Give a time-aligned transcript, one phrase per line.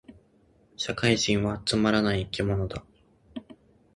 [0.77, 2.83] 社会人はつまらない生き物だ